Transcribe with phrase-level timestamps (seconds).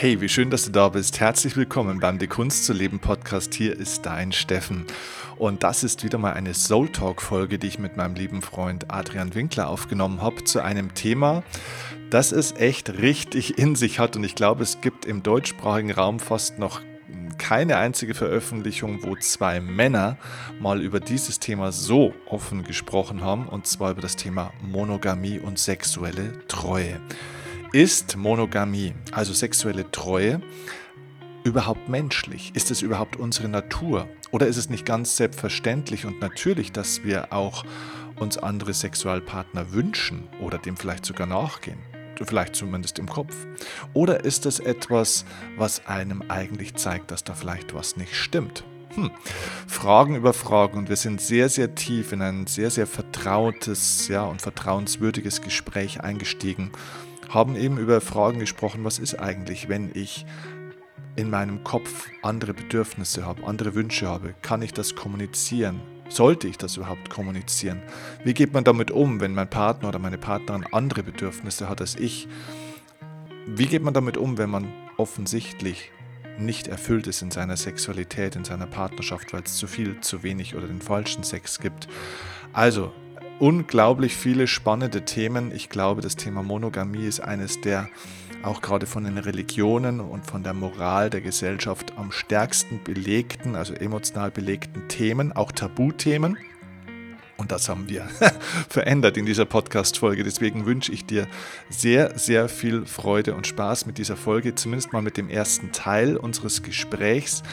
[0.00, 1.18] Hey, wie schön, dass du da bist.
[1.18, 3.52] Herzlich willkommen beim Die Kunst zu leben Podcast.
[3.52, 4.86] Hier ist dein Steffen.
[5.36, 8.92] Und das ist wieder mal eine Soul Talk Folge, die ich mit meinem lieben Freund
[8.92, 11.42] Adrian Winkler aufgenommen habe zu einem Thema,
[12.10, 14.14] das es echt richtig in sich hat.
[14.14, 16.80] Und ich glaube, es gibt im deutschsprachigen Raum fast noch
[17.36, 20.16] keine einzige Veröffentlichung, wo zwei Männer
[20.60, 25.58] mal über dieses Thema so offen gesprochen haben, und zwar über das Thema Monogamie und
[25.58, 27.00] sexuelle Treue.
[27.72, 30.40] Ist Monogamie, also sexuelle Treue,
[31.44, 32.50] überhaupt menschlich?
[32.54, 34.08] Ist es überhaupt unsere Natur?
[34.30, 37.64] Oder ist es nicht ganz selbstverständlich und natürlich, dass wir auch
[38.18, 41.78] uns andere Sexualpartner wünschen oder dem vielleicht sogar nachgehen?
[42.24, 43.36] Vielleicht zumindest im Kopf.
[43.92, 45.26] Oder ist es etwas,
[45.58, 48.64] was einem eigentlich zeigt, dass da vielleicht was nicht stimmt?
[48.94, 49.10] Hm.
[49.66, 54.22] Fragen über Fragen und wir sind sehr, sehr tief in ein sehr, sehr vertrautes ja,
[54.22, 56.72] und vertrauenswürdiges Gespräch eingestiegen
[57.28, 60.24] haben eben über Fragen gesprochen, was ist eigentlich, wenn ich
[61.16, 65.80] in meinem Kopf andere Bedürfnisse habe, andere Wünsche habe, kann ich das kommunizieren?
[66.08, 67.82] Sollte ich das überhaupt kommunizieren?
[68.24, 71.96] Wie geht man damit um, wenn mein Partner oder meine Partnerin andere Bedürfnisse hat als
[71.96, 72.28] ich?
[73.46, 75.90] Wie geht man damit um, wenn man offensichtlich
[76.38, 80.54] nicht erfüllt ist in seiner Sexualität, in seiner Partnerschaft, weil es zu viel, zu wenig
[80.54, 81.88] oder den falschen Sex gibt?
[82.52, 82.92] Also,
[83.38, 85.52] unglaublich viele spannende Themen.
[85.54, 87.88] Ich glaube, das Thema Monogamie ist eines der
[88.42, 93.74] auch gerade von den Religionen und von der Moral der Gesellschaft am stärksten belegten, also
[93.74, 96.38] emotional belegten Themen, auch Tabuthemen.
[97.38, 98.08] Und das haben wir
[98.68, 100.24] verändert in dieser Podcast-Folge.
[100.24, 101.28] Deswegen wünsche ich dir
[101.70, 106.16] sehr, sehr viel Freude und Spaß mit dieser Folge, zumindest mal mit dem ersten Teil
[106.16, 107.44] unseres Gesprächs,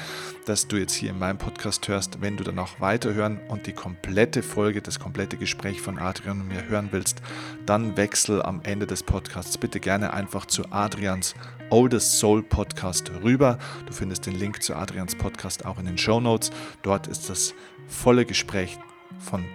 [0.47, 2.19] das du jetzt hier in meinem Podcast hörst.
[2.19, 6.67] Wenn du danach weiterhören und die komplette Folge, das komplette Gespräch von Adrian und mir
[6.67, 7.22] hören willst,
[7.67, 11.36] dann wechsel am Ende des Podcasts bitte gerne einfach zu Adrians
[11.69, 13.59] Oldest Soul Podcast rüber.
[13.85, 16.50] Du findest den Link zu Adrians Podcast auch in den Show Notes.
[16.81, 17.53] Dort ist das
[17.88, 18.79] volle Gespräch
[19.19, 19.46] von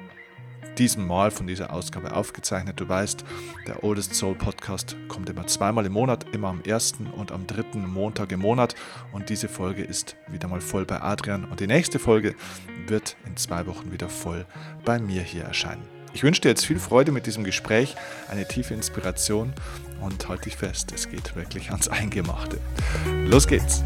[0.78, 2.80] diesem Mal von dieser Ausgabe aufgezeichnet.
[2.80, 3.24] Du weißt,
[3.66, 7.86] der Oldest Soul Podcast kommt immer zweimal im Monat, immer am ersten und am dritten
[7.86, 8.74] Montag im Monat.
[9.12, 11.44] Und diese Folge ist wieder mal voll bei Adrian.
[11.44, 12.34] Und die nächste Folge
[12.86, 14.46] wird in zwei Wochen wieder voll
[14.84, 15.82] bei mir hier erscheinen.
[16.12, 17.94] Ich wünsche dir jetzt viel Freude mit diesem Gespräch,
[18.28, 19.52] eine tiefe Inspiration
[20.00, 22.58] und halte dich fest, es geht wirklich ans Eingemachte.
[23.26, 23.82] Los geht's!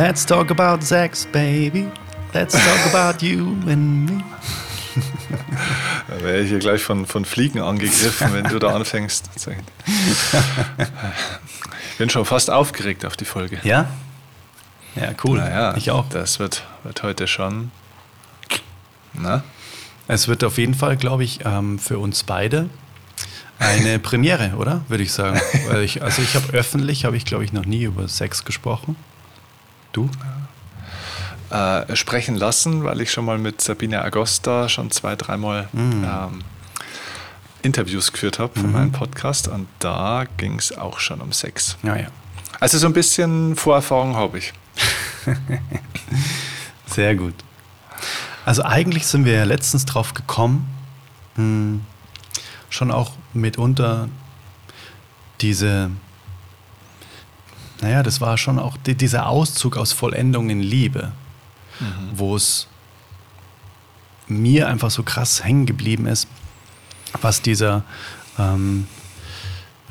[0.00, 1.86] Let's talk about sex, baby.
[2.32, 4.24] Let's talk about you and me.
[6.08, 9.28] Da wäre ich hier gleich von, von Fliegen angegriffen, wenn du da anfängst.
[9.36, 9.44] Ich
[11.98, 13.58] bin schon fast aufgeregt auf die Folge.
[13.62, 13.90] Ja?
[14.96, 15.36] Ja, cool.
[15.36, 16.08] Naja, ich auch.
[16.08, 17.70] Das wird, wird heute schon.
[19.12, 19.44] Na?
[20.08, 22.70] Es wird auf jeden Fall, glaube ich, ähm, für uns beide
[23.58, 24.80] eine Premiere, oder?
[24.88, 25.38] Würde ich sagen.
[25.82, 28.96] Ich, also ich habe öffentlich, habe ich, glaube ich, noch nie über Sex gesprochen.
[29.92, 30.08] Du?
[31.50, 36.04] Äh, sprechen lassen, weil ich schon mal mit Sabine Agosta schon zwei, dreimal mhm.
[36.04, 36.44] ähm,
[37.62, 38.72] Interviews geführt habe für mhm.
[38.72, 41.76] meinen Podcast und da ging es auch schon um Sex.
[41.82, 42.06] Ja, ja.
[42.60, 44.52] Also so ein bisschen Vorerfahrung habe ich.
[46.86, 47.34] Sehr gut.
[48.44, 50.68] Also eigentlich sind wir ja letztens drauf gekommen,
[51.36, 51.80] mh, hm,
[52.68, 54.08] schon auch mitunter
[55.40, 55.90] diese
[57.82, 61.12] naja, das war schon auch die, dieser Auszug aus Vollendung in Liebe,
[61.78, 62.10] mhm.
[62.12, 62.66] wo es
[64.26, 66.28] mir einfach so krass hängen geblieben ist,
[67.20, 67.82] was dieser
[68.38, 68.86] ähm,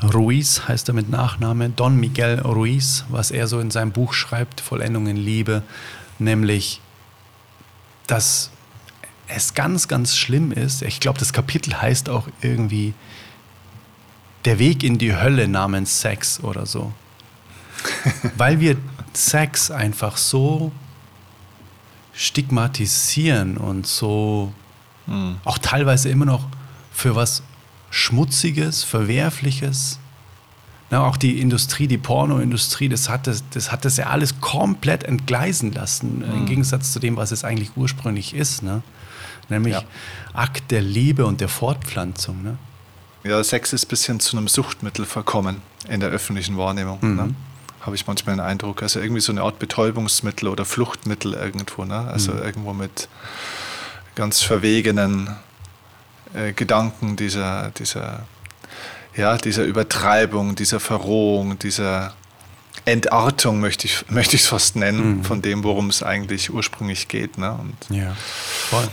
[0.01, 4.61] Ruiz heißt er mit Nachname, Don Miguel Ruiz, was er so in seinem Buch schreibt,
[4.61, 5.61] Vollendung in Liebe,
[6.19, 6.79] nämlich,
[8.07, 8.51] dass
[9.27, 10.81] es ganz, ganz schlimm ist.
[10.81, 12.93] Ich glaube, das Kapitel heißt auch irgendwie
[14.45, 16.93] Der Weg in die Hölle namens Sex oder so.
[18.37, 18.77] weil wir
[19.13, 20.71] Sex einfach so
[22.13, 24.53] stigmatisieren und so
[25.07, 25.37] mhm.
[25.45, 26.47] auch teilweise immer noch
[26.91, 27.43] für was
[27.91, 29.99] Schmutziges, Verwerfliches.
[30.91, 35.03] Na, auch die Industrie, die Pornoindustrie, das hat das, das hat das ja alles komplett
[35.03, 36.39] entgleisen lassen, mhm.
[36.39, 38.63] im Gegensatz zu dem, was es eigentlich ursprünglich ist.
[38.63, 38.81] Ne?
[39.49, 39.83] Nämlich ja.
[40.33, 42.41] Akt der Liebe und der Fortpflanzung.
[42.43, 42.57] Ne?
[43.23, 46.99] Ja, Sex ist ein bisschen zu einem Suchtmittel verkommen in der öffentlichen Wahrnehmung.
[47.01, 47.07] Ne?
[47.07, 47.15] Mhm.
[47.15, 47.35] Ne?
[47.81, 48.83] Habe ich manchmal den Eindruck.
[48.83, 51.85] Also irgendwie so eine Art Betäubungsmittel oder Fluchtmittel irgendwo.
[51.85, 51.99] Ne?
[52.11, 52.43] Also mhm.
[52.43, 53.07] irgendwo mit
[54.15, 55.35] ganz verwegenen
[56.33, 58.25] äh, Gedanken dieser, dieser,
[59.15, 62.13] ja, dieser Übertreibung, dieser Verrohung, dieser
[62.85, 65.23] Entartung möchte ich es möchte fast nennen, mhm.
[65.23, 67.37] von dem, worum es eigentlich ursprünglich geht.
[67.37, 67.51] Ne?
[67.51, 68.15] Und ja,
[68.69, 68.87] voll.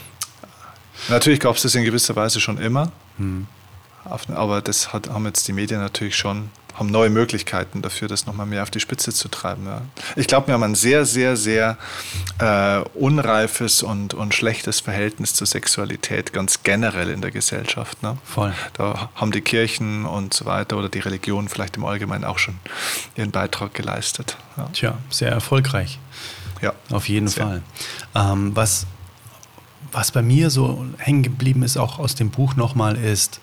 [1.08, 3.46] Natürlich gab es das in gewisser Weise schon immer, mhm.
[4.04, 8.46] aber das hat, haben jetzt die Medien natürlich schon haben neue Möglichkeiten dafür, das nochmal
[8.46, 9.66] mehr auf die Spitze zu treiben.
[9.66, 9.82] Ja.
[10.14, 11.78] Ich glaube, wir haben ein sehr, sehr, sehr
[12.38, 18.02] äh, unreifes und, und schlechtes Verhältnis zur Sexualität ganz generell in der Gesellschaft.
[18.02, 18.18] Ne?
[18.24, 18.52] Voll.
[18.74, 22.58] Da haben die Kirchen und so weiter oder die Religionen vielleicht im Allgemeinen auch schon
[23.16, 24.36] ihren Beitrag geleistet.
[24.56, 24.68] Ja.
[24.72, 25.98] Tja, sehr erfolgreich.
[26.60, 26.74] Ja.
[26.90, 27.46] Auf jeden sehr.
[27.46, 27.62] Fall.
[28.14, 28.86] Ähm, was,
[29.92, 33.40] was bei mir so hängen geblieben ist, auch aus dem Buch nochmal, ist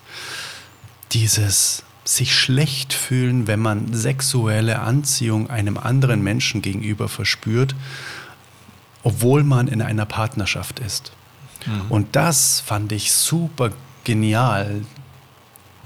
[1.12, 7.74] dieses sich schlecht fühlen, wenn man sexuelle Anziehung einem anderen Menschen gegenüber verspürt,
[9.02, 11.12] obwohl man in einer Partnerschaft ist.
[11.66, 11.90] Mhm.
[11.90, 13.70] Und das fand ich super
[14.04, 14.82] genial,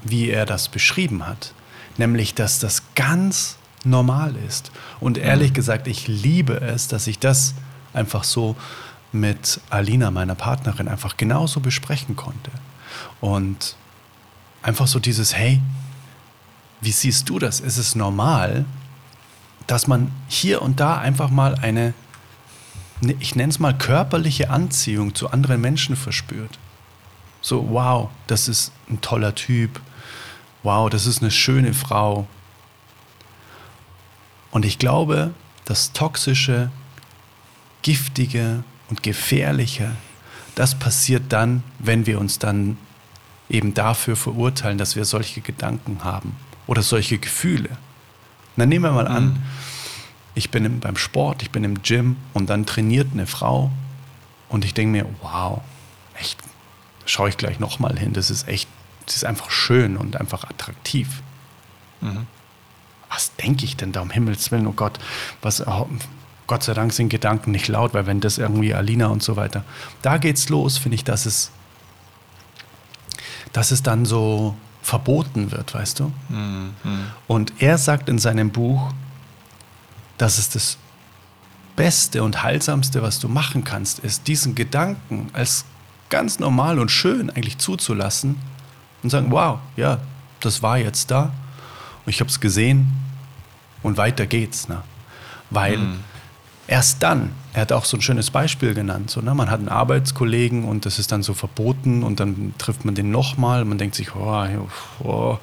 [0.03, 1.53] wie er das beschrieben hat.
[1.97, 4.71] Nämlich, dass das ganz normal ist.
[5.01, 5.55] Und ehrlich mhm.
[5.55, 7.55] gesagt, ich liebe es, dass ich das
[7.93, 8.57] einfach so
[9.13, 12.51] mit Alina, meiner Partnerin, einfach genauso besprechen konnte.
[13.21, 13.77] Und
[14.63, 15.61] einfach so dieses, hey,
[16.81, 17.61] wie siehst du das?
[17.61, 18.65] Ist es normal,
[19.67, 21.95] dass man hier und da einfach mal eine,
[23.01, 26.59] ne, ich nenne es mal körperliche Anziehung zu anderen Menschen verspürt?
[27.41, 29.81] So, wow, das ist ein toller Typ.
[30.63, 32.27] Wow, das ist eine schöne Frau.
[34.51, 35.33] Und ich glaube,
[35.65, 36.71] das Toxische,
[37.83, 39.93] Giftige und Gefährliche,
[40.55, 42.77] das passiert dann, wenn wir uns dann
[43.49, 46.35] eben dafür verurteilen, dass wir solche Gedanken haben
[46.69, 47.71] oder solche Gefühle.
[48.57, 49.43] dann nehmen wir mal an, mhm.
[50.35, 53.73] ich bin im, beim Sport, ich bin im Gym und dann trainiert eine Frau
[54.49, 55.61] und ich denke mir, wow,
[56.21, 56.39] echt,
[57.07, 58.69] schaue ich gleich nochmal hin, das ist echt,
[59.07, 61.23] das ist einfach schön und einfach attraktiv.
[62.01, 62.27] Mhm.
[63.09, 64.99] Was denke ich denn da um Himmels Willen, oh Gott,
[65.41, 65.89] was, oh,
[66.47, 69.65] Gott sei Dank sind Gedanken nicht laut, weil wenn das irgendwie Alina und so weiter,
[70.03, 71.51] da geht's los, finde ich, dass es,
[73.55, 74.55] dass es dann so
[74.89, 76.13] verboten wird, weißt du?
[76.31, 76.73] Mhm.
[77.27, 78.91] Und er sagt in seinem Buch,
[80.17, 80.79] dass es das
[81.77, 85.67] Beste und Heilsamste, was du machen kannst, ist, diesen Gedanken als
[86.09, 88.37] ganz normal und schön eigentlich zuzulassen
[89.03, 89.99] und sagen, wow, ja,
[90.41, 91.33] das war jetzt da
[92.05, 92.91] und ich habe es gesehen
[93.83, 94.69] und weiter geht's.
[94.69, 94.83] Ne?
[95.51, 95.99] Weil mhm.
[96.71, 99.35] Erst dann, er hat auch so ein schönes Beispiel genannt, so, ne?
[99.35, 103.11] man hat einen Arbeitskollegen und das ist dann so verboten und dann trifft man den
[103.11, 104.47] nochmal und man denkt sich, oh,
[105.03, 105.39] oh,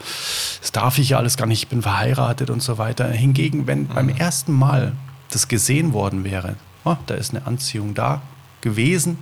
[0.61, 3.09] das darf ich ja alles gar nicht, ich bin verheiratet und so weiter.
[3.09, 3.87] Hingegen, wenn mhm.
[3.87, 4.93] beim ersten Mal
[5.31, 8.21] das gesehen worden wäre, oh, da ist eine Anziehung da
[8.61, 9.17] gewesen,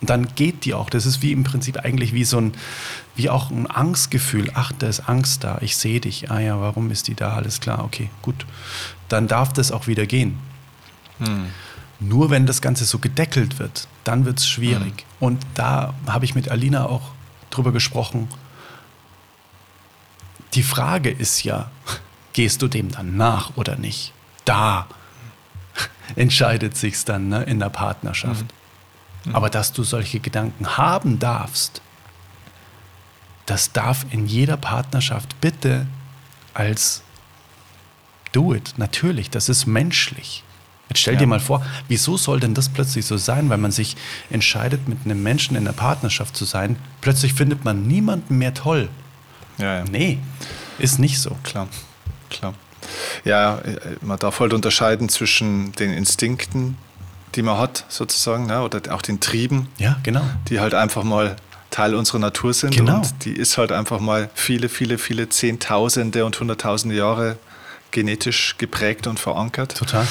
[0.00, 0.90] und dann geht die auch.
[0.90, 2.52] Das ist wie im Prinzip eigentlich wie so ein,
[3.14, 4.50] wie auch ein Angstgefühl.
[4.54, 5.58] Ach, da ist Angst da.
[5.62, 6.30] Ich sehe dich.
[6.30, 7.32] Ah ja, warum ist die da?
[7.34, 7.82] Alles klar.
[7.82, 8.44] Okay, gut.
[9.08, 10.38] Dann darf das auch wieder gehen.
[11.18, 11.50] Hm.
[11.98, 15.00] Nur wenn das Ganze so gedeckelt wird, dann wird es schwierig.
[15.00, 15.04] Hm.
[15.20, 17.12] Und da habe ich mit Alina auch
[17.50, 18.28] drüber gesprochen.
[20.54, 21.70] Die Frage ist ja,
[22.32, 24.12] gehst du dem dann nach oder nicht?
[24.44, 24.86] Da
[26.16, 28.44] entscheidet sich's dann ne, in der Partnerschaft.
[29.24, 29.34] Mhm.
[29.34, 31.82] Aber dass du solche Gedanken haben darfst,
[33.46, 35.86] das darf in jeder Partnerschaft bitte
[36.54, 37.02] als
[38.32, 38.74] do it.
[38.76, 40.42] Natürlich, das ist menschlich.
[40.88, 41.20] Jetzt stell ja.
[41.20, 43.96] dir mal vor, wieso soll denn das plötzlich so sein, weil man sich
[44.30, 48.88] entscheidet, mit einem Menschen in der Partnerschaft zu sein, plötzlich findet man niemanden mehr toll.
[49.58, 49.84] Ja, ja.
[49.90, 50.18] Nee,
[50.78, 51.36] ist nicht so.
[51.42, 51.68] Klar,
[52.30, 52.54] klar.
[53.24, 53.60] Ja,
[54.00, 56.76] man darf halt unterscheiden zwischen den Instinkten,
[57.34, 60.22] die man hat, sozusagen, ne, oder auch den Trieben, ja, genau.
[60.48, 61.36] die halt einfach mal
[61.70, 62.76] Teil unserer Natur sind.
[62.76, 62.98] Genau.
[62.98, 67.38] Und die ist halt einfach mal viele, viele, viele Zehntausende und Hunderttausende Jahre
[67.90, 69.76] genetisch geprägt und verankert.
[69.76, 70.06] Total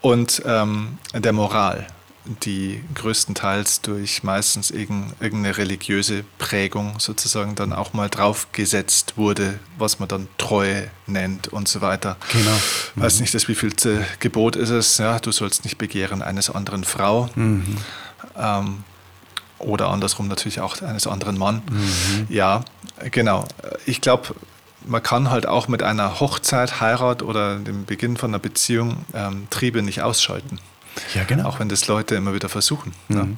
[0.00, 1.86] und ähm, der Moral,
[2.44, 10.08] die größtenteils durch meistens irgendeine religiöse Prägung sozusagen dann auch mal draufgesetzt wurde, was man
[10.08, 12.16] dann Treue nennt und so weiter.
[12.32, 12.50] Genau.
[12.50, 13.02] Mhm.
[13.02, 17.30] Weiß nicht, das wievielte Gebot ist es, ja, du sollst nicht begehren eines anderen Frau.
[17.34, 17.78] Mhm.
[18.36, 18.84] Ähm,
[19.58, 21.62] oder andersrum natürlich auch eines anderen Mann.
[21.68, 22.26] Mhm.
[22.28, 22.64] Ja,
[23.10, 23.44] genau.
[23.86, 24.34] Ich glaube,
[24.86, 29.46] man kann halt auch mit einer Hochzeit, Heirat oder dem Beginn von einer Beziehung ähm,
[29.50, 30.58] Triebe nicht ausschalten.
[31.14, 31.48] Ja, genau.
[31.48, 32.92] Auch wenn das Leute immer wieder versuchen.
[33.08, 33.22] Ne?
[33.22, 33.30] Mhm.
[33.30, 33.36] Ne?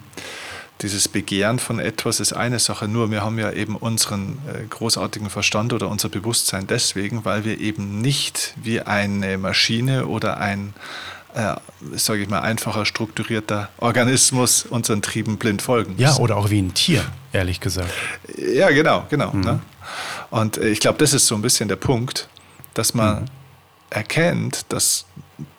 [0.82, 5.28] Dieses Begehren von etwas ist eine Sache, nur wir haben ja eben unseren äh, großartigen
[5.28, 10.72] Verstand oder unser Bewusstsein deswegen, weil wir eben nicht wie eine Maschine oder ein,
[11.34, 11.56] äh,
[11.96, 15.96] sage ich mal, einfacher strukturierter Organismus unseren Trieben blind folgen.
[15.98, 17.04] Ja, oder auch wie ein Tier.
[17.32, 17.90] ehrlich gesagt.
[18.38, 19.32] Ja, genau, genau.
[19.32, 19.40] Mhm.
[19.42, 19.60] Ne?
[20.30, 22.28] Und ich glaube, das ist so ein bisschen der Punkt,
[22.74, 23.26] dass man mhm.
[23.90, 25.06] erkennt, dass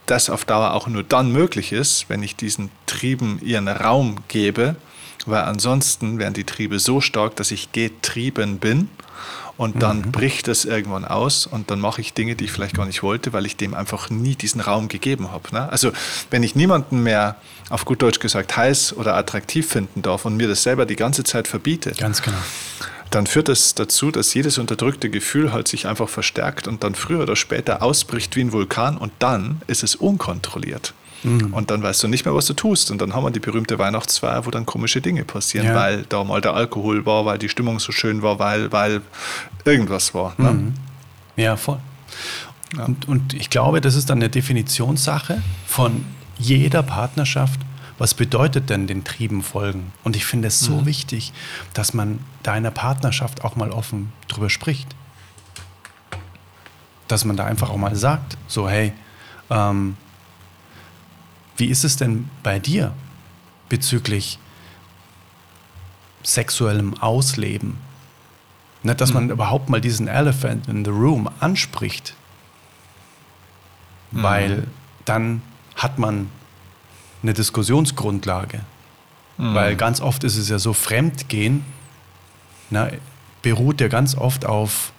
[0.05, 4.75] das auf Dauer auch nur dann möglich ist, wenn ich diesen Trieben ihren Raum gebe,
[5.25, 8.89] weil ansonsten wären die Triebe so stark, dass ich getrieben bin
[9.57, 10.11] und dann mhm.
[10.11, 13.31] bricht es irgendwann aus und dann mache ich Dinge, die ich vielleicht gar nicht wollte,
[13.31, 15.49] weil ich dem einfach nie diesen Raum gegeben habe.
[15.53, 15.69] Ne?
[15.69, 15.91] Also
[16.31, 17.35] wenn ich niemanden mehr
[17.69, 21.23] auf gut Deutsch gesagt heiß oder attraktiv finden darf und mir das selber die ganze
[21.23, 22.37] Zeit verbiete, ganz genau.
[23.11, 27.21] Dann führt das dazu, dass jedes unterdrückte Gefühl halt sich einfach verstärkt und dann früher
[27.21, 30.93] oder später ausbricht wie ein Vulkan und dann ist es unkontrolliert.
[31.23, 31.53] Mhm.
[31.53, 32.89] Und dann weißt du nicht mehr, was du tust.
[32.89, 35.75] Und dann haben wir die berühmte Weihnachtsfeier, wo dann komische Dinge passieren, ja.
[35.75, 39.01] weil da mal der Alkohol war, weil die Stimmung so schön war, weil, weil
[39.65, 40.33] irgendwas war.
[40.37, 40.51] Ne?
[40.51, 40.73] Mhm.
[41.35, 41.79] Ja, voll.
[42.75, 42.85] Ja.
[42.85, 46.05] Und, und ich glaube, das ist dann eine Definitionssache von
[46.39, 47.59] jeder Partnerschaft.
[48.01, 49.93] Was bedeutet denn den Trieben folgen?
[50.03, 50.85] Und ich finde es so mhm.
[50.87, 51.33] wichtig,
[51.75, 54.95] dass man deiner Partnerschaft auch mal offen drüber spricht.
[57.07, 58.93] Dass man da einfach auch mal sagt, so hey,
[59.51, 59.97] ähm,
[61.57, 62.91] wie ist es denn bei dir
[63.69, 64.39] bezüglich
[66.23, 67.77] sexuellem Ausleben?
[68.81, 69.29] Nicht, dass man mhm.
[69.29, 72.15] überhaupt mal diesen Elephant in the Room anspricht,
[74.09, 74.23] mhm.
[74.23, 74.67] weil
[75.05, 75.43] dann
[75.75, 76.31] hat man
[77.23, 78.61] eine Diskussionsgrundlage.
[79.37, 79.55] Mhm.
[79.55, 81.65] Weil ganz oft ist es ja so, Fremdgehen
[82.69, 82.89] na,
[83.41, 84.93] beruht ja ganz oft auf,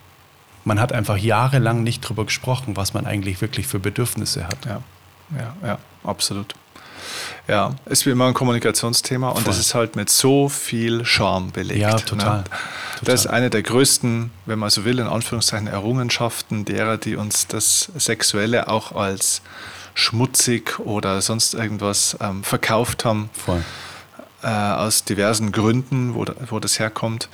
[0.64, 4.66] man hat einfach jahrelang nicht darüber gesprochen, was man eigentlich wirklich für Bedürfnisse hat.
[4.66, 4.82] Ja
[5.38, 6.54] ja, ja, absolut.
[7.48, 9.44] Ja, ist wie immer ein Kommunikationsthema und Voll.
[9.44, 11.80] das ist halt mit so viel Charme belegt.
[11.80, 12.44] Ja, total, ne?
[12.44, 12.58] total.
[13.02, 17.48] Das ist eine der größten, wenn man so will, in Anführungszeichen Errungenschaften derer, die uns
[17.48, 19.42] das Sexuelle auch als
[19.94, 23.30] schmutzig oder sonst irgendwas ähm, verkauft haben.
[23.32, 23.62] Voll.
[24.42, 27.28] Äh, aus diversen Gründen, wo, wo das herkommt.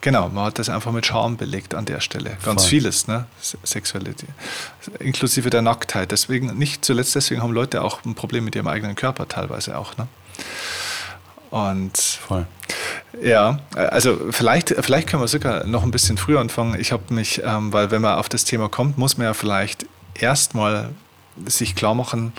[0.00, 2.36] Genau, man hat das einfach mit Charme belegt an der Stelle.
[2.44, 2.70] Ganz Voll.
[2.70, 3.26] vieles, ne?
[3.40, 4.28] Sexualität.
[4.98, 6.10] Inklusive der Nacktheit.
[6.10, 9.96] Deswegen, nicht zuletzt deswegen haben Leute auch ein Problem mit ihrem eigenen Körper teilweise auch,
[9.96, 10.08] ne?
[11.50, 12.46] Und Voll.
[13.22, 16.80] ja, also vielleicht, vielleicht können wir sogar noch ein bisschen früher anfangen.
[16.80, 19.86] Ich habe mich, ähm, weil wenn man auf das Thema kommt, muss man ja vielleicht
[20.14, 20.90] erstmal
[21.46, 22.32] sich klar machen,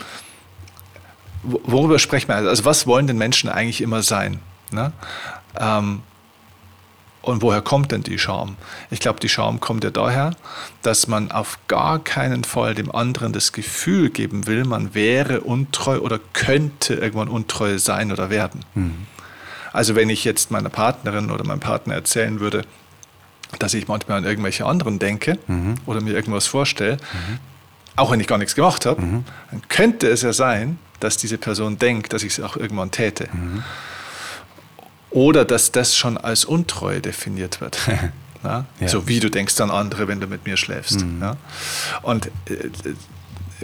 [1.42, 2.36] worüber sprechen wir?
[2.36, 4.40] Also was wollen denn Menschen eigentlich immer sein?
[4.70, 4.92] Ne?
[5.58, 6.02] Ähm,
[7.22, 8.56] und woher kommt denn die Scham?
[8.90, 10.32] Ich glaube, die Scham kommt ja daher,
[10.82, 15.98] dass man auf gar keinen Fall dem anderen das Gefühl geben will, man wäre untreu
[16.00, 18.60] oder könnte irgendwann untreu sein oder werden.
[18.74, 19.06] Mhm.
[19.72, 22.64] Also wenn ich jetzt meiner Partnerin oder meinem Partner erzählen würde,
[23.58, 25.76] dass ich manchmal an irgendwelche anderen denke mhm.
[25.86, 27.38] oder mir irgendwas vorstelle, mhm.
[27.96, 29.24] Auch wenn ich gar nichts gemacht habe, mhm.
[29.50, 33.28] dann könnte es ja sein, dass diese Person denkt, dass ich es auch irgendwann täte.
[33.32, 33.62] Mhm.
[35.10, 37.78] Oder dass das schon als Untreue definiert wird.
[38.44, 38.64] ja?
[38.80, 38.88] Ja.
[38.88, 41.04] So wie du denkst an andere, wenn du mit mir schläfst.
[41.04, 41.20] Mhm.
[41.20, 41.36] Ja?
[42.02, 42.70] Und äh,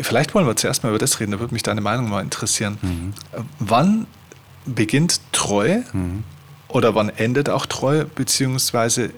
[0.01, 2.79] vielleicht wollen wir zuerst mal über das reden, da würde mich deine Meinung mal interessieren.
[2.83, 3.15] Mhm.
[3.59, 4.07] Wann
[4.67, 6.25] beginnt Treue mhm.
[6.69, 9.11] oder wann endet auch Treue, beziehungsweise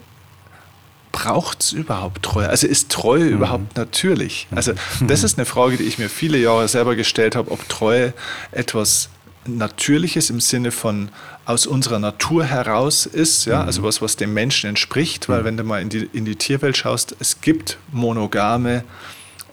[1.23, 2.49] braucht es überhaupt Treue?
[2.49, 3.33] Also ist Treue mhm.
[3.33, 4.47] überhaupt natürlich?
[4.51, 5.07] Also mhm.
[5.07, 8.13] das ist eine Frage, die ich mir viele Jahre selber gestellt habe, ob Treue
[8.51, 9.09] etwas
[9.45, 11.09] Natürliches im Sinne von
[11.45, 13.67] aus unserer Natur heraus ist, ja, mhm.
[13.67, 15.45] also was, was dem Menschen entspricht, weil mhm.
[15.45, 18.83] wenn du mal in die, in die Tierwelt schaust, es gibt monogame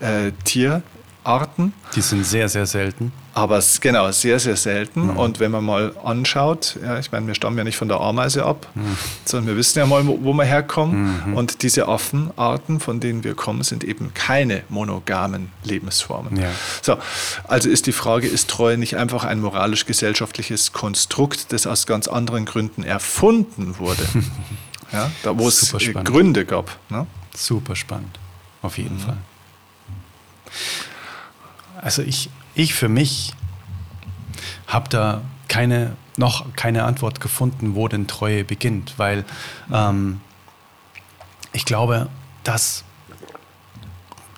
[0.01, 0.33] äh,
[1.25, 1.73] Tierarten.
[1.95, 3.13] Die sind sehr, sehr selten.
[3.33, 5.05] Aber es genau, sehr, sehr selten.
[5.05, 5.17] Mhm.
[5.17, 8.45] Und wenn man mal anschaut, ja, ich meine, wir stammen ja nicht von der Ameise
[8.45, 8.97] ab, mhm.
[9.25, 11.31] sondern wir wissen ja mal, wo, wo wir herkommen.
[11.31, 11.37] Mhm.
[11.37, 16.37] Und diese Affenarten, von denen wir kommen, sind eben keine monogamen Lebensformen.
[16.37, 16.51] Ja.
[16.83, 16.97] So,
[17.45, 22.45] also ist die Frage, ist Treue nicht einfach ein moralisch-gesellschaftliches Konstrukt, das aus ganz anderen
[22.45, 24.03] Gründen erfunden wurde?
[24.93, 25.73] ja, da wo es
[26.05, 26.77] Gründe gab.
[26.89, 27.07] Ne?
[27.37, 28.19] Super spannend,
[28.63, 29.01] auf jeden mhm.
[29.01, 29.17] Fall.
[31.81, 33.33] Also ich, ich für mich
[34.67, 39.25] habe da keine, noch keine Antwort gefunden, wo denn Treue beginnt, weil
[39.73, 40.21] ähm,
[41.53, 42.09] ich glaube,
[42.45, 42.85] das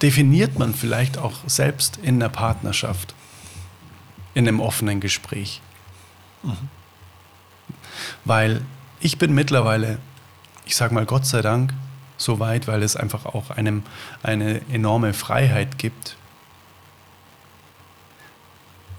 [0.01, 3.15] definiert man vielleicht auch selbst in der Partnerschaft,
[4.35, 5.61] in einem offenen Gespräch.
[6.43, 6.57] Mhm.
[8.25, 8.63] Weil
[9.01, 9.99] ich bin mittlerweile,
[10.65, 11.75] ich sage mal Gott sei Dank,
[12.17, 13.83] so weit, weil es einfach auch einem
[14.23, 16.17] eine enorme Freiheit gibt,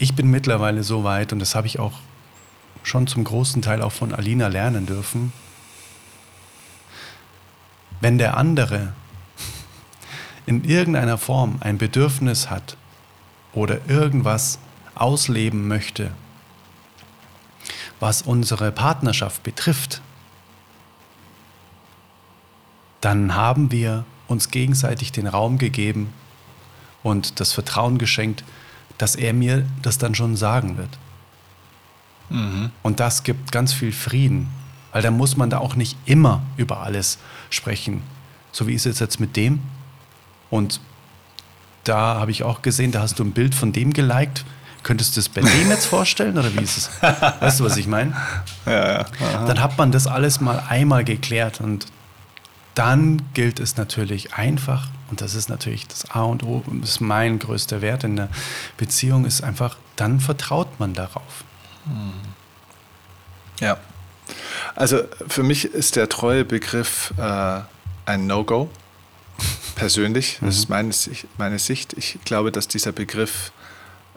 [0.04, 1.94] ich bin mittlerweile so weit, und das habe ich auch
[2.84, 5.32] schon zum großen Teil auch von Alina lernen dürfen,
[8.02, 8.92] wenn der andere
[10.46, 12.76] in irgendeiner Form ein Bedürfnis hat
[13.54, 14.60] oder irgendwas
[14.94, 16.12] ausleben möchte,
[18.02, 20.02] was unsere Partnerschaft betrifft,
[23.00, 26.14] dann haben wir uns gegenseitig den Raum gegeben
[27.04, 28.44] und das Vertrauen geschenkt,
[28.98, 30.90] dass er mir das dann schon sagen wird.
[32.30, 32.72] Mhm.
[32.82, 34.50] Und das gibt ganz viel Frieden,
[34.92, 37.20] weil dann muss man da auch nicht immer über alles
[37.50, 38.02] sprechen.
[38.52, 39.62] So wie ist es jetzt mit dem?
[40.50, 40.80] Und
[41.84, 44.46] da habe ich auch gesehen, da hast du ein Bild von dem geliked.
[44.84, 46.90] Könntest du das bei dem jetzt vorstellen oder wie ist es?
[47.40, 48.14] Weißt du, was ich meine?
[48.66, 49.06] Ja, ja.
[49.48, 51.88] Dann hat man das alles mal einmal geklärt und
[52.76, 57.02] dann gilt es natürlich einfach, und das ist natürlich das A und O, das ist
[57.02, 58.30] mein größter Wert in der
[58.78, 61.44] Beziehung, ist einfach, dann vertraut man darauf.
[61.86, 62.14] Hm.
[63.60, 63.78] Ja.
[64.76, 67.62] Also für mich ist der treue Begriff äh,
[68.06, 68.70] ein No-Go.
[69.76, 70.76] Persönlich, das ist mhm.
[70.76, 70.94] meine,
[71.38, 71.94] meine Sicht.
[71.94, 73.52] Ich glaube, dass dieser Begriff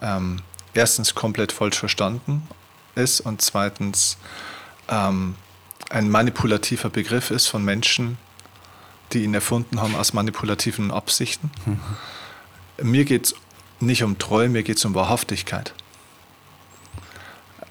[0.00, 0.40] ähm,
[0.74, 2.46] erstens komplett falsch verstanden
[2.94, 4.16] ist und zweitens
[4.88, 5.34] ähm,
[5.90, 8.18] ein manipulativer Begriff ist von Menschen,
[9.12, 11.50] die ihn erfunden haben aus manipulativen Absichten.
[11.64, 12.90] Mhm.
[12.90, 13.34] Mir geht es
[13.80, 15.74] nicht um Treue, mir geht es um Wahrhaftigkeit.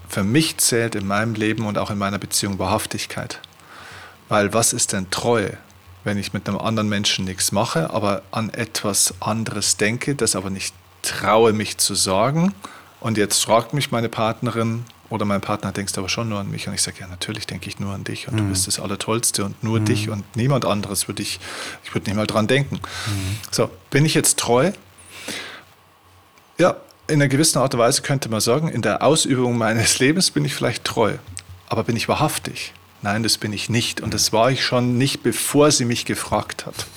[0.08, 3.42] Für mich zählt in meinem Leben und auch in meiner Beziehung Wahrhaftigkeit.
[4.30, 5.58] Weil was ist denn Treue?
[6.04, 10.50] Wenn ich mit einem anderen Menschen nichts mache, aber an etwas anderes denke, das aber
[10.50, 12.54] nicht traue, mich zu sagen.
[13.00, 16.50] Und jetzt fragt mich meine Partnerin, oder mein Partner, denkst du aber schon nur an
[16.50, 16.68] mich.
[16.68, 18.38] Und ich sage, ja, natürlich denke ich nur an dich und mhm.
[18.38, 19.86] du bist das Allertollste und nur mhm.
[19.86, 21.40] dich und niemand anderes würde ich,
[21.84, 22.76] ich würde nicht mal dran denken.
[22.76, 23.38] Mhm.
[23.52, 24.72] So, bin ich jetzt treu?
[26.58, 30.32] Ja, in einer gewissen Art und Weise könnte man sagen, in der Ausübung meines Lebens
[30.32, 31.14] bin ich vielleicht treu.
[31.68, 32.74] Aber bin ich wahrhaftig?
[33.02, 34.02] Nein, das bin ich nicht.
[34.02, 36.88] Und das war ich schon nicht, bevor sie mich gefragt hat.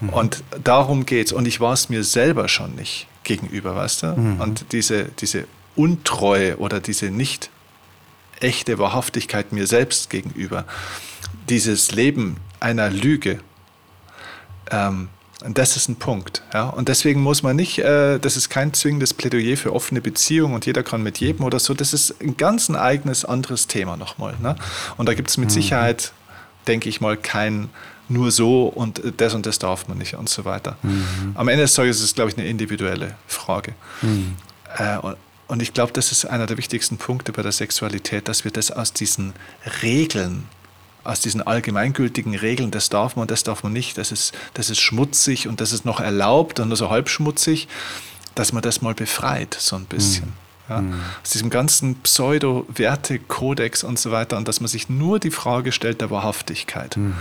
[0.00, 0.08] Mhm.
[0.08, 1.32] Und darum geht es.
[1.32, 4.06] Und ich war es mir selber schon nicht gegenüber, weißt du?
[4.16, 4.40] Mhm.
[4.40, 7.50] Und diese, diese Untreue oder diese nicht
[8.40, 10.64] echte Wahrhaftigkeit mir selbst gegenüber,
[11.48, 13.40] dieses Leben einer Lüge,
[14.70, 15.08] ähm,
[15.48, 16.42] das ist ein Punkt.
[16.54, 16.68] Ja?
[16.68, 20.66] Und deswegen muss man nicht, äh, das ist kein zwingendes Plädoyer für offene Beziehungen und
[20.66, 21.74] jeder kann mit jedem oder so.
[21.74, 24.34] Das ist ein ganz ein eigenes, anderes Thema nochmal.
[24.40, 24.56] Ne?
[24.96, 25.54] Und da gibt es mit mhm.
[25.54, 26.12] Sicherheit,
[26.68, 27.70] denke ich mal, kein
[28.08, 30.76] nur so und das und das darf man nicht und so weiter.
[30.82, 31.32] Mhm.
[31.34, 33.74] Am Ende des Tages ist es, glaube ich, eine individuelle Frage.
[34.02, 34.36] Mhm.
[34.76, 35.16] Äh, und
[35.60, 38.92] ich glaube, das ist einer der wichtigsten Punkte bei der Sexualität, dass wir das aus
[38.92, 39.34] diesen
[39.82, 40.48] Regeln,
[41.04, 44.80] aus diesen allgemeingültigen Regeln, das darf man, das darf man nicht, das ist, das ist
[44.80, 47.68] schmutzig und das ist noch erlaubt und nur so halb schmutzig,
[48.34, 50.26] dass man das mal befreit, so ein bisschen.
[50.26, 50.32] Mhm.
[50.68, 50.94] Ja, mhm.
[51.22, 56.00] aus diesem ganzen Pseudo-Werte-Kodex und so weiter und dass man sich nur die Frage stellt
[56.00, 56.96] der Wahrhaftigkeit.
[56.96, 57.16] Mhm.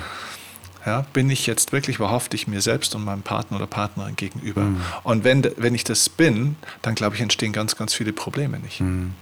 [0.86, 4.62] Ja, bin ich jetzt wirklich wahrhaftig mir selbst und meinem Partner oder Partnerin gegenüber?
[4.62, 4.82] Mhm.
[5.04, 8.82] Und wenn, wenn ich das bin, dann glaube ich, entstehen ganz, ganz viele Probleme nicht.
[8.82, 9.14] Mhm.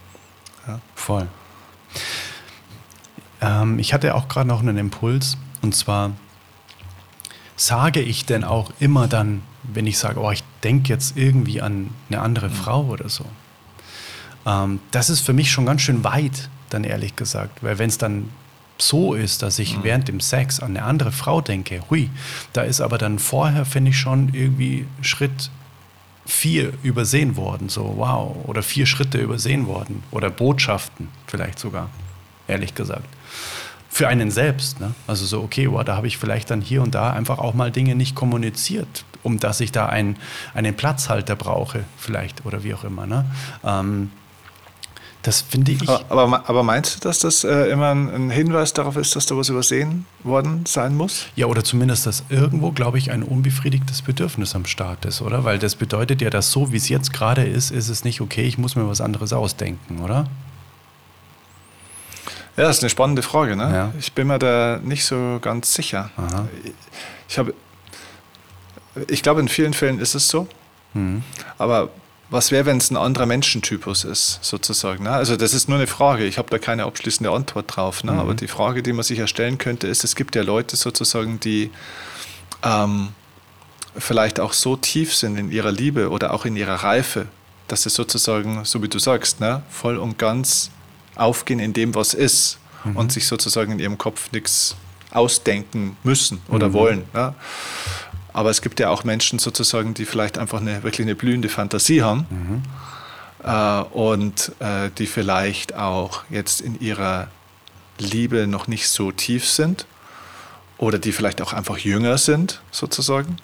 [0.68, 0.80] Ja.
[0.96, 1.28] Voll.
[3.42, 6.12] Ähm, ich hatte auch gerade noch einen Impuls und zwar
[7.56, 11.90] sage ich denn auch immer dann, wenn ich sage, oh, ich denke jetzt irgendwie an
[12.10, 12.54] eine andere mhm.
[12.54, 13.26] Frau oder so.
[14.46, 17.98] Ähm, das ist für mich schon ganz schön weit, dann ehrlich gesagt, weil wenn es
[17.98, 18.30] dann
[18.82, 19.84] so ist, dass ich mhm.
[19.84, 22.10] während dem Sex an eine andere Frau denke, hui,
[22.54, 25.50] da ist aber dann vorher, finde ich, schon irgendwie Schritt
[26.26, 31.90] vier übersehen worden, so wow, oder vier Schritte übersehen worden oder Botschaften vielleicht sogar,
[32.48, 33.08] ehrlich gesagt.
[33.92, 34.94] Für einen selbst, ne?
[35.08, 37.72] also so, okay, wow, da habe ich vielleicht dann hier und da einfach auch mal
[37.72, 40.16] Dinge nicht kommuniziert, um dass ich da ein,
[40.54, 43.08] einen Platzhalter brauche, vielleicht oder wie auch immer.
[43.08, 43.26] Ne?
[43.64, 44.12] Ähm,
[45.22, 45.90] das finde ich.
[45.90, 49.50] Aber, aber, meinst du, dass das äh, immer ein, Hinweis darauf ist, dass da was
[49.50, 51.26] übersehen worden sein muss?
[51.36, 55.44] Ja, oder zumindest, dass irgendwo, glaube ich, ein unbefriedigtes Bedürfnis am Start ist, oder?
[55.44, 58.44] Weil das bedeutet ja, dass so wie es jetzt gerade ist, ist es nicht okay,
[58.44, 60.26] ich muss mir was anderes ausdenken, oder?
[62.56, 63.56] Ja, das ist eine spannende Frage.
[63.56, 63.72] Ne?
[63.74, 63.94] Ja.
[64.00, 66.12] Ich bin mir da nicht so ganz sicher.
[66.18, 66.48] Aha.
[67.28, 67.54] Ich, habe,
[69.08, 70.48] ich glaube, in vielen Fällen ist es so.
[70.94, 71.24] Mhm.
[71.58, 71.90] Aber
[72.30, 75.06] was wäre, wenn es ein anderer Menschentypus ist, sozusagen?
[75.06, 75.12] Ne?
[75.12, 78.04] Also das ist nur eine Frage, ich habe da keine abschließende Antwort drauf.
[78.04, 78.12] Ne?
[78.12, 78.20] Mhm.
[78.20, 81.72] Aber die Frage, die man sich erstellen könnte, ist, es gibt ja Leute sozusagen, die
[82.64, 83.10] ähm,
[83.98, 87.28] vielleicht auch so tief sind in ihrer Liebe oder auch in ihrer Reife,
[87.68, 90.70] dass sie sozusagen, so wie du sagst, ne, voll und ganz
[91.16, 92.96] aufgehen in dem, was ist mhm.
[92.96, 94.76] und sich sozusagen in ihrem Kopf nichts
[95.12, 96.74] ausdenken müssen oder mhm.
[96.74, 97.04] wollen.
[97.14, 97.34] Ne?
[98.34, 102.04] Aber es gibt ja auch Menschen sozusagen, die vielleicht einfach eine, wirklich eine blühende Fantasie
[102.04, 102.62] haben mhm.
[103.44, 107.28] äh, und äh, die vielleicht auch jetzt in ihrer
[107.98, 109.86] Liebe noch nicht so tief sind
[110.78, 113.38] oder die vielleicht auch einfach jünger sind sozusagen,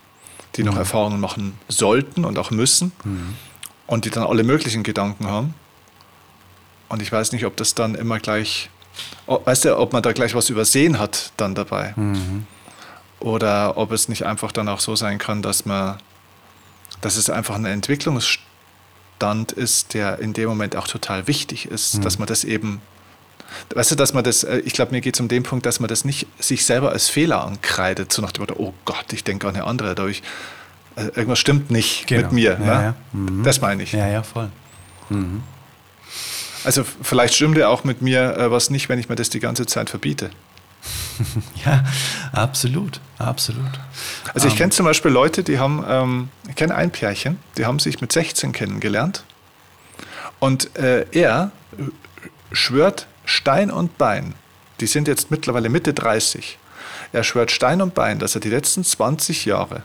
[0.56, 0.70] die mhm.
[0.70, 3.36] noch Erfahrungen machen sollten und auch müssen mhm.
[3.88, 5.54] und die dann alle möglichen Gedanken haben.
[6.88, 8.70] Und ich weiß nicht, ob das dann immer gleich,
[9.28, 11.94] weißt du, ob man da gleich was übersehen hat dann dabei.
[11.96, 12.48] Mhm.
[13.26, 15.98] Oder ob es nicht einfach dann auch so sein kann, dass man,
[17.02, 22.02] dass es einfach ein Entwicklungsstand ist, der in dem Moment auch total wichtig ist, mhm.
[22.04, 22.82] dass man das eben,
[23.74, 25.80] weißt du, dass man das, äh, ich glaube, mir geht es um den Punkt, dass
[25.80, 29.24] man das nicht sich selber als Fehler ankreidet, so nach dem Motto, oh Gott, ich
[29.24, 30.22] denke an eine andere, dadurch,
[30.96, 32.22] also irgendwas stimmt nicht genau.
[32.22, 32.52] mit mir.
[32.52, 32.66] Ja, ne?
[32.66, 32.96] ja.
[33.12, 33.44] Mhm.
[33.44, 33.92] Das meine ich.
[33.92, 34.52] Ja, ja, voll.
[35.10, 35.42] Mhm.
[36.64, 39.40] Also vielleicht stimmt ja auch mit mir äh, was nicht, wenn ich mir das die
[39.40, 40.30] ganze Zeit verbiete.
[41.66, 41.84] ja,
[42.32, 43.66] absolut, absolut.
[44.34, 47.66] Also ich ähm, kenne zum Beispiel Leute, die haben, ähm, ich kenne ein Pärchen, die
[47.66, 49.24] haben sich mit 16 kennengelernt
[50.40, 51.52] und äh, er
[52.52, 54.36] schwört Stein und Bein,
[54.80, 56.58] die sind jetzt mittlerweile Mitte 30,
[57.14, 59.84] er schwört Stein und Bein, dass er die letzten 20 Jahre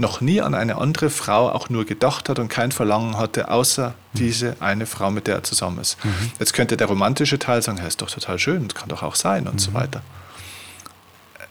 [0.00, 3.90] noch nie an eine andere Frau auch nur gedacht hat und kein Verlangen hatte, außer
[3.90, 4.18] mhm.
[4.18, 6.02] diese eine Frau, mit der er zusammen ist.
[6.04, 6.32] Mhm.
[6.38, 9.14] Jetzt könnte der romantische Teil sagen, ja, ist doch total schön, das kann doch auch
[9.14, 9.58] sein und mhm.
[9.58, 10.02] so weiter.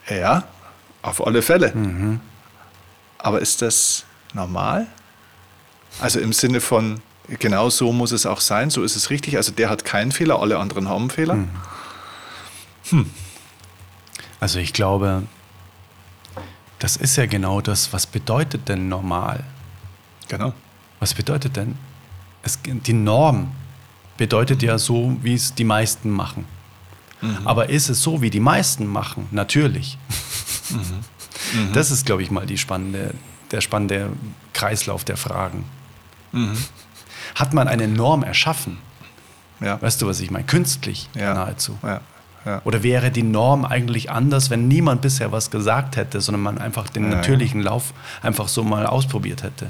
[0.10, 0.44] Ja,
[1.02, 1.74] auf alle Fälle.
[1.74, 2.20] Mhm.
[3.20, 4.88] Aber ist das normal?
[6.02, 9.38] Also im Sinne von, genau so muss es auch sein, so ist es richtig.
[9.38, 11.36] Also der hat keinen Fehler, alle anderen haben Fehler.
[11.36, 11.50] Mhm.
[12.90, 13.10] Hm.
[14.40, 15.24] Also ich glaube,
[16.80, 19.44] das ist ja genau das, was bedeutet denn normal?
[20.28, 20.54] Genau.
[21.00, 21.76] Was bedeutet denn?
[22.42, 23.52] Es, die Norm
[24.18, 26.46] bedeutet ja so, wie es die meisten machen.
[27.22, 27.46] Mhm.
[27.46, 29.28] Aber ist es so, wie die meisten machen?
[29.32, 29.98] Natürlich.
[30.70, 30.78] Mhm.
[30.78, 31.74] Mhm.
[31.74, 33.16] Das ist, glaube ich, mal die spannende,
[33.52, 34.12] der spannende
[34.54, 35.66] Kreislauf der Fragen.
[36.32, 36.58] Mhm.
[37.34, 38.78] Hat man eine Norm erschaffen?
[39.60, 39.82] Ja.
[39.82, 40.46] Weißt du, was ich meine?
[40.46, 41.34] Künstlich ja.
[41.34, 41.78] nahezu.
[41.82, 42.02] Ja.
[42.46, 42.62] Ja.
[42.64, 46.90] Oder wäre die Norm eigentlich anders, wenn niemand bisher was gesagt hätte, sondern man einfach
[46.90, 47.68] den ja, natürlichen ja.
[47.68, 49.70] Lauf einfach so mal ausprobiert hätte?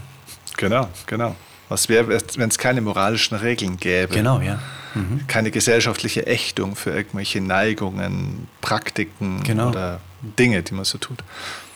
[0.58, 1.36] Genau, genau.
[1.69, 4.13] Was wäre, wenn es keine moralischen Regeln gäbe?
[4.13, 4.60] Genau, ja.
[4.95, 5.27] Mhm.
[5.27, 9.69] Keine gesellschaftliche Ächtung für irgendwelche Neigungen, Praktiken genau.
[9.69, 11.23] oder Dinge, die man so tut.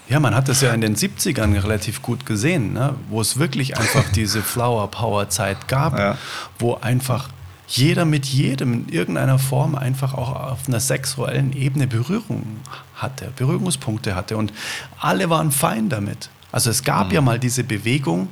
[0.09, 2.95] Ja, man hat das ja in den 70ern relativ gut gesehen, ne?
[3.09, 6.17] wo es wirklich einfach diese Flower Power Zeit gab, ja.
[6.59, 7.29] wo einfach
[7.67, 12.57] jeder mit jedem in irgendeiner Form einfach auch auf einer sexuellen Ebene Berührung
[12.95, 14.37] hatte, Berührungspunkte hatte.
[14.37, 14.53] Und
[14.99, 16.29] alle waren fein damit.
[16.51, 17.13] Also es gab mhm.
[17.13, 18.27] ja mal diese Bewegung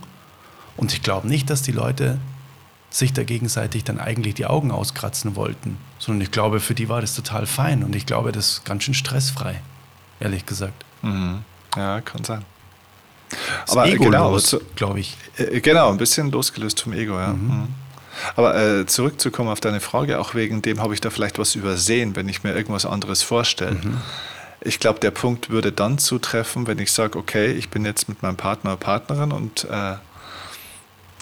[0.77, 2.19] und ich glaube nicht, dass die Leute
[2.89, 7.01] sich da gegenseitig dann eigentlich die Augen auskratzen wollten, sondern ich glaube, für die war
[7.01, 9.61] das total fein und ich glaube, das ist ganz schön stressfrei,
[10.19, 10.85] ehrlich gesagt.
[11.01, 11.39] Mhm.
[11.75, 12.43] Ja, kann sein.
[13.65, 14.37] Das Aber Ego genau,
[14.75, 15.15] glaube ich.
[15.37, 17.29] Äh, genau, ein bisschen losgelöst vom Ego, ja.
[17.29, 17.69] Mhm.
[18.35, 22.15] Aber äh, zurückzukommen auf deine Frage, auch wegen dem habe ich da vielleicht was übersehen,
[22.15, 23.79] wenn ich mir irgendwas anderes vorstelle.
[23.83, 23.97] Mhm.
[24.61, 28.21] Ich glaube, der Punkt würde dann zutreffen, wenn ich sage, okay, ich bin jetzt mit
[28.21, 29.95] meinem Partner oder Partnerin und äh,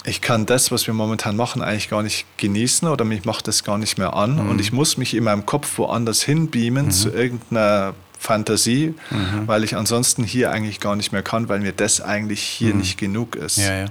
[0.04, 3.64] ich kann das, was wir momentan machen, eigentlich gar nicht genießen oder mich macht das
[3.64, 4.50] gar nicht mehr an mhm.
[4.50, 6.90] und ich muss mich in meinem Kopf woanders hinbeamen mhm.
[6.90, 9.46] zu irgendeiner Fantasie, mhm.
[9.46, 12.80] weil ich ansonsten hier eigentlich gar nicht mehr kann, weil mir das eigentlich hier mhm.
[12.80, 13.56] nicht genug ist.
[13.56, 13.86] Ja, ja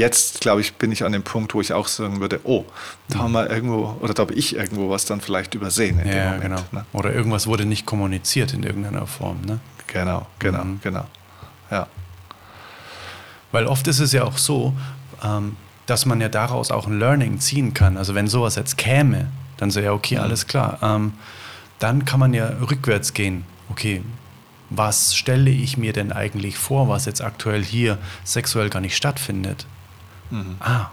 [0.00, 2.64] jetzt, glaube ich, bin ich an dem Punkt, wo ich auch sagen würde, oh,
[3.08, 3.22] da mhm.
[3.22, 6.42] haben wir irgendwo, oder da habe ich irgendwo was dann vielleicht übersehen ja, Moment.
[6.42, 6.60] Genau.
[6.72, 6.84] Ne?
[6.92, 9.42] Oder irgendwas wurde nicht kommuniziert in irgendeiner Form.
[9.46, 9.60] Ne?
[9.86, 10.80] Genau, genau, mhm.
[10.82, 11.04] genau.
[11.70, 11.86] Ja.
[13.52, 14.74] Weil oft ist es ja auch so,
[15.22, 17.96] ähm, dass man ja daraus auch ein Learning ziehen kann.
[17.96, 20.22] Also wenn sowas jetzt käme, dann so, ja, okay, mhm.
[20.22, 20.78] alles klar.
[20.82, 21.12] Ähm,
[21.78, 23.44] dann kann man ja rückwärts gehen.
[23.70, 24.02] Okay,
[24.70, 29.66] was stelle ich mir denn eigentlich vor, was jetzt aktuell hier sexuell gar nicht stattfindet?
[30.30, 30.56] Mhm.
[30.60, 30.86] Ah,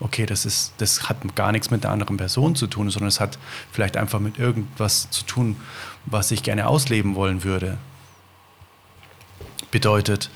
[0.00, 3.20] okay, das, ist, das hat gar nichts mit der anderen Person zu tun, sondern es
[3.20, 3.38] hat
[3.72, 5.56] vielleicht einfach mit irgendwas zu tun,
[6.06, 7.78] was ich gerne ausleben wollen würde.
[9.70, 10.30] Bedeutet,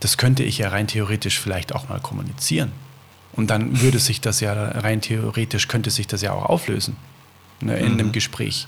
[0.00, 2.72] das könnte ich ja rein theoretisch vielleicht auch mal kommunizieren.
[3.32, 6.96] Und dann würde sich das ja rein theoretisch, könnte sich das ja auch auflösen
[7.60, 8.00] ne, in mhm.
[8.00, 8.66] einem Gespräch.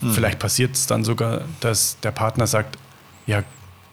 [0.00, 0.12] Mhm.
[0.12, 2.76] Vielleicht passiert es dann sogar, dass der Partner sagt,
[3.26, 3.44] ja,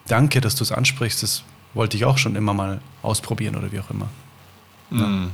[0.07, 3.79] danke, dass du es ansprichst, das wollte ich auch schon immer mal ausprobieren oder wie
[3.79, 4.10] auch immer.
[4.91, 5.27] Ja.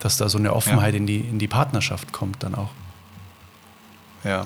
[0.00, 0.98] Dass da so eine Offenheit ja.
[0.98, 2.70] in, die, in die Partnerschaft kommt dann auch.
[4.24, 4.44] Ja.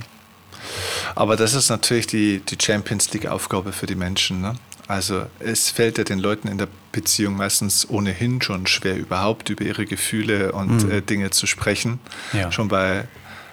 [1.15, 4.41] Aber das ist natürlich die, die Champions League-Aufgabe für die Menschen.
[4.41, 4.55] Ne?
[4.89, 9.65] Also es fällt ja den Leuten in der Beziehung meistens ohnehin schon schwer, überhaupt über
[9.65, 10.91] ihre Gefühle und mhm.
[10.91, 11.99] äh, Dinge zu sprechen.
[12.33, 12.53] Ja.
[12.53, 13.09] Schon bei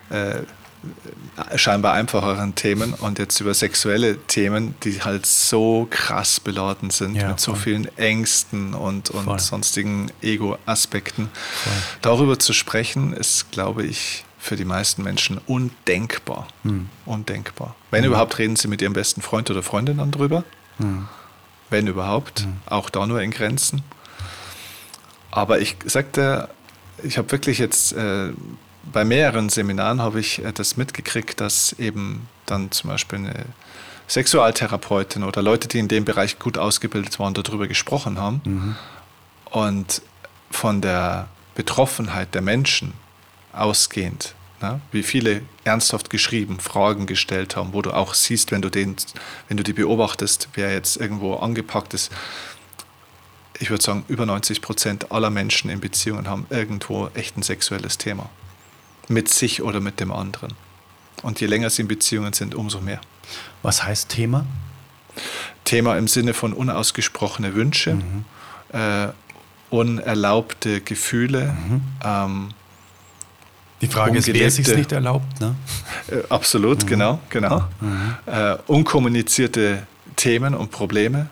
[0.09, 0.41] äh,
[1.55, 7.29] scheinbar einfacheren Themen und jetzt über sexuelle Themen, die halt so krass beladen sind ja,
[7.29, 11.29] mit so vielen Ängsten und, und sonstigen Ego-Aspekten.
[12.01, 16.47] Darüber zu sprechen, ist, glaube ich, für die meisten Menschen undenkbar.
[16.63, 16.89] Hm.
[17.05, 17.75] Undenkbar.
[17.91, 18.11] Wenn hm.
[18.11, 20.43] überhaupt, reden sie mit ihrem besten Freund oder Freundin dann drüber.
[20.77, 21.07] Hm.
[21.69, 22.41] Wenn überhaupt.
[22.41, 22.57] Hm.
[22.65, 23.83] Auch da nur in Grenzen.
[25.31, 26.49] Aber ich sagte,
[27.01, 28.33] ich habe wirklich jetzt äh,
[28.91, 33.45] bei mehreren Seminaren habe ich äh, das mitgekriegt, dass eben dann zum Beispiel eine
[34.07, 38.41] Sexualtherapeuten oder Leute, die in dem Bereich gut ausgebildet waren, darüber gesprochen haben.
[38.43, 38.75] Mhm.
[39.45, 40.01] Und
[40.51, 42.93] von der Betroffenheit der Menschen
[43.53, 48.69] ausgehend, ne, wie viele ernsthaft geschrieben, Fragen gestellt haben, wo du auch siehst, wenn du,
[48.69, 48.95] den,
[49.47, 52.11] wenn du die beobachtest, wer jetzt irgendwo angepackt ist.
[53.59, 57.97] Ich würde sagen, über 90 Prozent aller Menschen in Beziehungen haben irgendwo echt ein sexuelles
[57.97, 58.29] Thema.
[59.07, 60.53] Mit sich oder mit dem anderen.
[61.21, 63.01] Und je länger sie in Beziehungen sind, umso mehr.
[63.61, 64.45] Was heißt Thema?
[65.63, 68.25] Thema im Sinne von unausgesprochene Wünsche, mhm.
[68.73, 69.07] äh,
[69.69, 71.53] unerlaubte Gefühle.
[71.53, 71.81] Mhm.
[72.03, 72.49] Ähm,
[73.81, 75.55] die Frage ist, wer sich nicht erlaubt, ne?
[76.07, 76.87] Äh, absolut, mhm.
[76.87, 77.65] genau, genau.
[77.81, 78.15] Mhm.
[78.25, 79.85] Äh, unkommunizierte
[80.15, 81.27] Themen und Probleme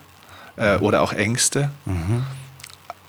[0.56, 1.70] äh, oder auch Ängste.
[1.84, 2.24] Mhm.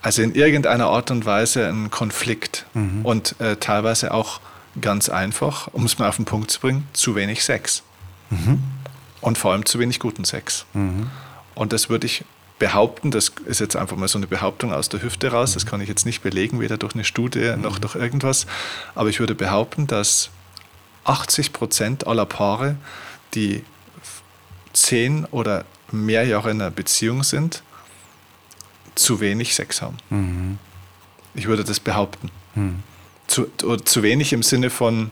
[0.02, 3.04] Also in irgendeiner Art und Weise ein Konflikt mhm.
[3.04, 4.40] und äh, teilweise auch
[4.80, 7.82] ganz einfach, um es mal auf den Punkt zu bringen, zu wenig Sex.
[8.30, 8.62] Mhm.
[9.20, 10.66] Und vor allem zu wenig guten Sex.
[10.74, 11.10] Mhm.
[11.54, 12.24] Und das würde ich
[12.58, 15.80] behaupten, das ist jetzt einfach mal so eine Behauptung aus der Hüfte raus, das kann
[15.80, 18.46] ich jetzt nicht belegen, weder durch eine Studie noch durch irgendwas,
[18.94, 20.30] aber ich würde behaupten, dass
[21.04, 22.76] 80 Prozent aller Paare,
[23.34, 23.64] die
[24.72, 27.62] zehn oder mehr Jahre in einer Beziehung sind,
[28.94, 29.98] zu wenig Sex haben.
[30.10, 30.58] Mhm.
[31.34, 32.30] Ich würde das behaupten.
[32.54, 32.82] Mhm.
[33.34, 35.10] Zu, zu wenig im Sinne von,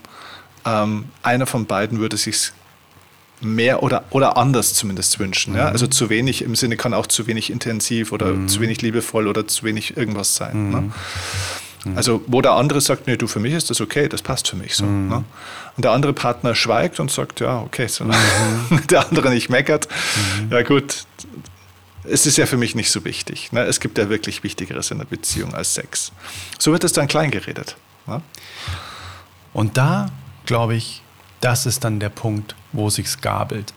[0.65, 2.51] ähm, einer von beiden würde sich
[3.41, 5.53] mehr oder, oder anders zumindest wünschen.
[5.53, 5.59] Mhm.
[5.59, 5.65] Ja?
[5.67, 8.47] Also zu wenig im Sinne kann auch zu wenig intensiv oder mhm.
[8.47, 10.67] zu wenig liebevoll oder zu wenig irgendwas sein.
[10.67, 10.71] Mhm.
[10.71, 10.91] Ne?
[11.95, 14.55] Also wo der andere sagt, nee, du, für mich ist das okay, das passt für
[14.55, 14.85] mich so.
[14.85, 15.09] Mhm.
[15.09, 15.23] Ne?
[15.75, 18.21] Und der andere Partner schweigt und sagt, ja, okay, solange
[18.69, 18.87] mhm.
[18.89, 19.89] der andere nicht meckert,
[20.39, 20.51] mhm.
[20.51, 21.05] ja gut,
[22.05, 23.51] es ist ja für mich nicht so wichtig.
[23.51, 23.63] Ne?
[23.63, 26.11] Es gibt ja wirklich Wichtigeres in der Beziehung als Sex.
[26.57, 27.75] So wird es dann klein geredet.
[28.07, 28.21] Ne?
[29.53, 30.07] Und da,
[30.45, 31.01] glaube ich,
[31.41, 33.73] das ist dann der Punkt, wo sich's gabelt.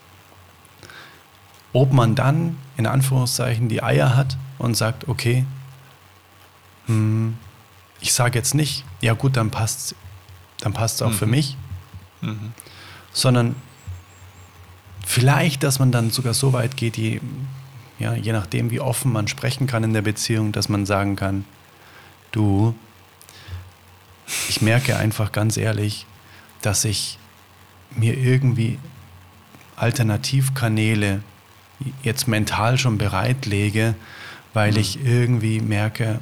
[1.72, 5.44] Ob man dann in Anführungszeichen die Eier hat und sagt, okay,
[6.86, 7.36] hm,
[8.00, 9.94] ich sage jetzt nicht, ja gut, dann passt
[10.60, 11.14] dann passt es auch mhm.
[11.14, 11.56] für mich,
[12.20, 12.52] mhm.
[13.12, 13.56] sondern
[15.04, 17.20] vielleicht, dass man dann sogar so weit geht, die,
[17.98, 21.44] ja, je nachdem, wie offen man sprechen kann in der Beziehung, dass man sagen kann,
[22.32, 22.74] du,
[24.48, 26.06] ich merke einfach ganz ehrlich,
[26.62, 27.18] dass ich
[27.90, 28.78] mir irgendwie
[29.76, 31.22] Alternativkanäle
[32.02, 33.94] jetzt mental schon bereitlege,
[34.52, 34.78] weil mhm.
[34.78, 36.20] ich irgendwie merke,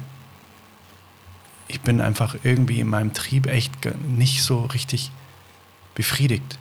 [1.67, 3.73] ich bin einfach irgendwie in meinem Trieb echt
[4.07, 5.11] nicht so richtig
[5.95, 6.59] befriedigt.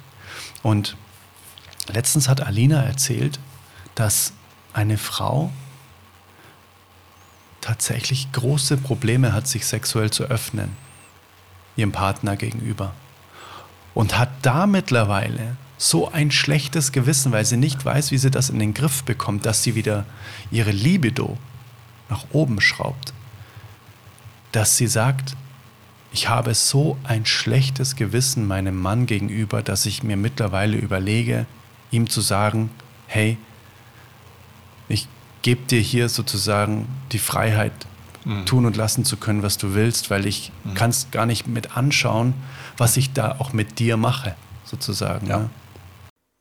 [0.63, 0.97] Und
[1.89, 3.39] letztens hat Alina erzählt,
[3.95, 4.33] dass
[4.73, 5.53] eine Frau
[7.61, 10.77] tatsächlich große Probleme hat, sich sexuell zu öffnen,
[11.77, 12.95] ihrem Partner gegenüber.
[13.95, 18.51] Und hat da mittlerweile so ein schlechtes Gewissen, weil sie nicht weiß, wie sie das
[18.51, 20.05] in den Griff bekommt, dass sie wieder
[20.51, 21.37] ihre Libido
[22.09, 23.13] nach oben schraubt,
[24.53, 25.37] dass sie sagt,
[26.13, 31.47] ich habe so ein schlechtes Gewissen meinem Mann gegenüber, dass ich mir mittlerweile überlege,
[31.91, 32.71] ihm zu sagen,
[33.09, 33.37] hey,
[34.89, 35.09] ich
[35.43, 37.73] gebe dir hier sozusagen die Freiheit,
[38.25, 38.47] mhm.
[38.47, 40.75] tun und lassen zu können, was du willst, weil ich mhm.
[40.75, 42.35] kann es gar nicht mit anschauen,
[42.77, 44.35] was ich da auch mit dir mache,
[44.65, 45.27] sozusagen.
[45.27, 45.39] Ja.
[45.39, 45.51] Ne?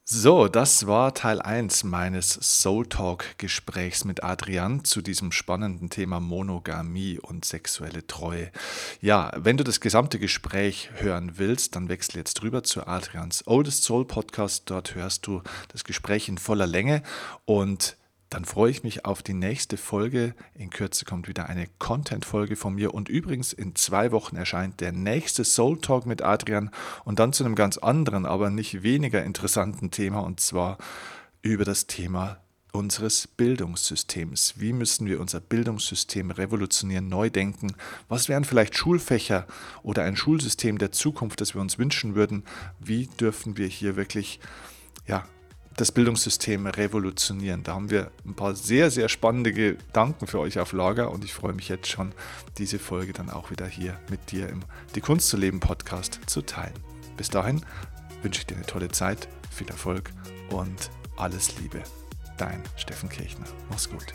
[0.05, 6.19] So, das war Teil 1 meines Soul Talk Gesprächs mit Adrian zu diesem spannenden Thema
[6.19, 8.51] Monogamie und sexuelle Treue.
[8.99, 13.85] Ja, wenn du das gesamte Gespräch hören willst, dann wechsel jetzt rüber zu Adrians Oldest
[13.85, 14.63] Soul Podcast.
[14.65, 17.01] Dort hörst du das Gespräch in voller Länge
[17.45, 17.95] und
[18.33, 20.33] dann freue ich mich auf die nächste Folge.
[20.55, 24.91] In Kürze kommt wieder eine Content-Folge von mir und übrigens in zwei Wochen erscheint der
[24.91, 26.71] nächste Soul Talk mit Adrian
[27.05, 30.79] und dann zu einem ganz anderen, aber nicht weniger interessanten Thema und zwar
[31.43, 32.39] über das Thema
[32.71, 34.55] unseres Bildungssystems.
[34.57, 37.75] Wie müssen wir unser Bildungssystem revolutionieren, neu denken?
[38.09, 39.45] Was wären vielleicht Schulfächer
[39.83, 42.45] oder ein Schulsystem der Zukunft, das wir uns wünschen würden?
[42.79, 44.39] Wie dürfen wir hier wirklich
[45.05, 45.23] ja,
[45.77, 47.63] das Bildungssystem revolutionieren.
[47.63, 51.33] Da haben wir ein paar sehr, sehr spannende Gedanken für euch auf Lager und ich
[51.33, 52.13] freue mich jetzt schon,
[52.57, 54.61] diese Folge dann auch wieder hier mit dir im
[54.95, 56.73] Die Kunst zu leben Podcast zu teilen.
[57.17, 57.61] Bis dahin
[58.21, 60.11] wünsche ich dir eine tolle Zeit, viel Erfolg
[60.49, 61.81] und alles Liebe.
[62.37, 63.45] Dein Steffen Kirchner.
[63.69, 64.13] Mach's gut.